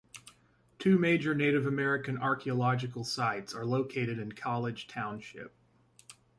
[0.79, 5.55] Two major Native American archaeological sites are located in College Township.